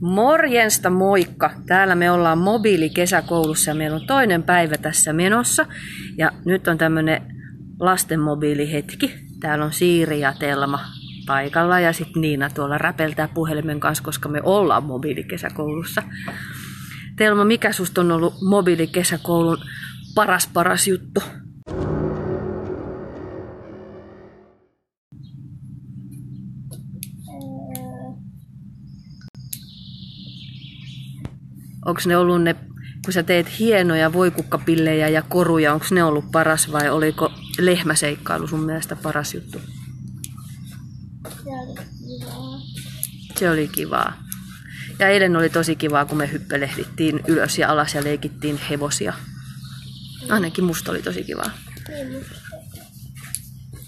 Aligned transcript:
Morjensta 0.00 0.90
moikka! 0.90 1.50
Täällä 1.66 1.94
me 1.94 2.10
ollaan 2.10 2.38
mobiilikesäkoulussa 2.38 3.70
ja 3.70 3.74
meillä 3.74 3.96
on 3.96 4.06
toinen 4.06 4.42
päivä 4.42 4.76
tässä 4.76 5.12
menossa. 5.12 5.66
Ja 6.18 6.32
nyt 6.44 6.68
on 6.68 6.78
tämmönen 6.78 7.22
lasten 7.80 8.20
mobiilihetki. 8.20 9.14
Täällä 9.40 9.64
on 9.64 9.72
Siiri 9.72 10.20
ja 10.20 10.32
Telma 10.38 10.80
paikalla 11.26 11.80
ja 11.80 11.92
sitten 11.92 12.22
Niina 12.22 12.50
tuolla 12.50 12.78
räpeltää 12.78 13.28
puhelimen 13.28 13.80
kanssa, 13.80 14.04
koska 14.04 14.28
me 14.28 14.40
ollaan 14.42 14.84
mobiilikesäkoulussa. 14.84 16.02
Telma, 17.16 17.44
mikä 17.44 17.72
susta 17.72 18.00
on 18.00 18.12
ollut 18.12 18.34
mobiilikesäkoulun 18.42 19.58
paras 20.14 20.50
paras 20.54 20.88
juttu? 20.88 21.20
Onko 31.84 32.00
ne 32.06 32.16
ollut 32.16 32.42
ne, 32.42 32.54
kun 33.04 33.12
sä 33.12 33.22
teet 33.22 33.58
hienoja 33.58 34.12
voikukkapillejä 34.12 35.08
ja 35.08 35.22
koruja, 35.22 35.74
onko 35.74 35.86
ne 35.90 36.04
ollut 36.04 36.30
paras 36.32 36.72
vai 36.72 36.90
oliko 36.90 37.32
lehmäseikkailu 37.58 38.48
sun 38.48 38.64
mielestä 38.64 38.96
paras 38.96 39.34
juttu? 39.34 39.60
Se 43.38 43.50
oli 43.50 43.68
kivaa. 43.68 44.22
Ja 44.98 45.08
eilen 45.08 45.36
oli 45.36 45.50
tosi 45.50 45.76
kivaa, 45.76 46.04
kun 46.04 46.18
me 46.18 46.32
hyppelehdittiin 46.32 47.20
ylös 47.28 47.58
ja 47.58 47.70
alas 47.70 47.94
ja 47.94 48.04
leikittiin 48.04 48.60
hevosia. 48.70 49.12
Ainakin 50.28 50.64
musta 50.64 50.90
oli 50.90 51.02
tosi 51.02 51.24
kivaa. 51.24 51.50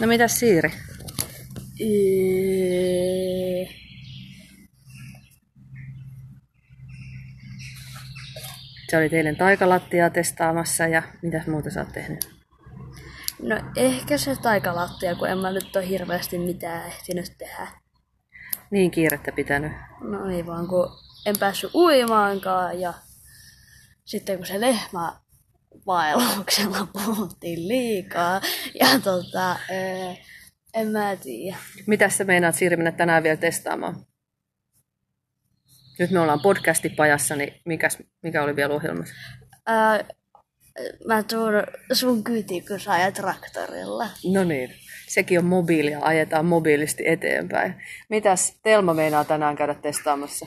No 0.00 0.06
mitäs 0.06 0.38
Siiri? 0.38 0.70
Se 8.90 8.96
oli 8.96 9.08
teidän 9.08 9.36
taikalattia 9.36 10.10
testaamassa 10.10 10.86
ja 10.86 11.02
mitäs 11.22 11.46
muuta 11.46 11.70
sä 11.70 11.80
oot 11.80 11.92
tehnyt? 11.92 12.40
No 13.42 13.56
ehkä 13.76 14.18
se 14.18 14.36
taikalattia, 14.36 15.14
kun 15.14 15.28
en 15.28 15.38
mä 15.38 15.50
nyt 15.50 15.76
ole 15.76 15.88
hirveästi 15.88 16.38
mitään 16.38 16.86
ehtinyt 16.86 17.34
tehdä. 17.38 17.68
Niin 18.70 18.90
kiirettä 18.90 19.32
pitänyt. 19.32 19.72
No 20.00 20.30
ei 20.30 20.46
vaan, 20.46 20.68
kun 20.68 20.88
en 21.26 21.38
päässyt 21.38 21.74
uimaankaan 21.74 22.80
ja 22.80 22.94
sitten 24.04 24.36
kun 24.36 24.46
se 24.46 24.60
lehmä 24.60 25.12
vaelluksella 25.86 26.86
puhuttiin 27.04 27.68
liikaa 27.68 28.40
ja 28.80 28.86
tota, 29.04 29.56
en 30.74 30.88
mä 30.88 31.16
tiedä. 31.16 31.56
Mitäs 31.86 32.18
sä 32.18 32.24
meinaat 32.24 32.54
Siiri 32.54 32.76
mennä 32.76 32.92
tänään 32.92 33.22
vielä 33.22 33.36
testaamaan? 33.36 34.06
Nyt 35.98 36.10
me 36.10 36.20
ollaan 36.20 36.40
podcastipajassa, 36.40 37.36
niin 37.36 37.54
mikäs, 37.64 37.98
mikä 38.22 38.42
oli 38.42 38.56
vielä 38.56 38.74
ohjelmassa? 38.74 39.14
Ää, 39.66 40.04
mä 41.06 41.22
tuun 41.22 41.52
sun 41.92 42.24
kyytiin, 42.24 42.66
kun 42.66 42.80
sä 42.80 42.92
ajat 42.92 43.14
traktorilla. 43.14 44.06
No 44.32 44.44
niin, 44.44 44.74
sekin 45.08 45.38
on 45.38 45.44
mobiilia, 45.44 45.98
ajetaan 46.02 46.46
mobiilisti 46.46 47.08
eteenpäin. 47.08 47.74
Mitäs 48.08 48.54
Telma 48.62 48.94
meinaa 48.94 49.24
tänään 49.24 49.56
käydä 49.56 49.74
testaamassa? 49.74 50.46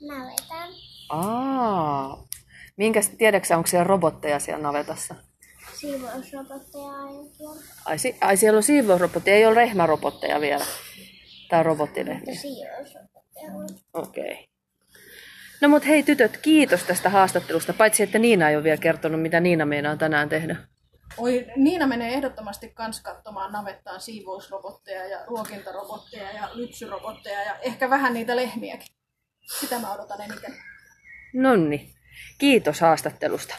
Navetan. 0.00 0.68
Aa, 1.08 2.26
minkäs, 2.76 3.08
tiedätkö 3.08 3.56
onko 3.56 3.66
siellä 3.66 3.84
robotteja 3.84 4.38
siellä 4.38 4.62
navetassa? 4.62 5.14
Siivousrobotteja 5.74 6.90
ainakin. 6.92 7.64
Ai, 7.84 7.98
si- 7.98 8.16
ai 8.20 8.36
siellä 8.36 8.56
on 8.56 8.62
siivousrobotteja, 8.62 9.36
ei 9.36 9.46
ole 9.46 9.54
rehmärobotteja 9.54 10.40
vielä. 10.40 10.64
Tai 11.50 11.62
robottilehmiä. 11.62 12.34
Siivousrobotteja. 12.34 13.52
Okei. 13.94 14.32
Okay. 14.32 14.44
No 15.60 15.68
mut 15.68 15.86
hei 15.86 16.02
tytöt, 16.02 16.36
kiitos 16.36 16.82
tästä 16.82 17.10
haastattelusta, 17.10 17.72
paitsi 17.72 18.02
että 18.02 18.18
Niina 18.18 18.50
ei 18.50 18.56
ole 18.56 18.64
vielä 18.64 18.76
kertonut, 18.76 19.22
mitä 19.22 19.40
Niina 19.40 19.66
meinaa 19.66 19.96
tänään 19.96 20.28
tehdä. 20.28 20.56
Oi, 21.18 21.46
Niina 21.56 21.86
menee 21.86 22.14
ehdottomasti 22.14 22.68
kans 22.68 23.00
katsomaan 23.00 23.52
navettaan 23.52 24.00
siivousrobotteja 24.00 25.06
ja 25.06 25.24
ruokintarobotteja 25.26 26.32
ja 26.32 26.48
lypsyrobotteja 26.54 27.42
ja 27.42 27.58
ehkä 27.58 27.90
vähän 27.90 28.14
niitä 28.14 28.36
lehmiäkin. 28.36 28.96
Sitä 29.60 29.78
mä 29.78 29.92
odotan 29.92 30.20
eniten. 30.20 30.54
Nonni, 31.34 31.94
kiitos 32.38 32.80
haastattelusta. 32.80 33.54